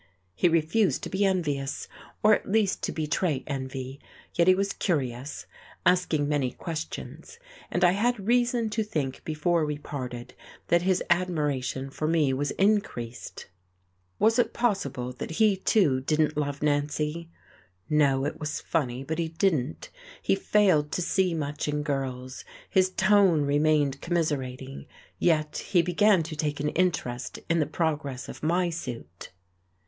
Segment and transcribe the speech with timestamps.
[0.33, 1.87] He refused to be envious,
[2.23, 3.99] or at least to betray envy;
[4.33, 5.45] yet he was curious,
[5.85, 7.37] asking many questions,
[7.69, 10.33] and I had reason to think before we parted
[10.69, 13.45] that his admiration for me was increased.
[14.17, 17.29] Was it possible that he, too, didn't love Nancy?
[17.87, 19.91] No, it was funny, but he didn't.
[20.19, 24.87] He failed to see much in girls: his tone remained commiserating,
[25.19, 29.29] yet he began to take an interest in the progress of my suit.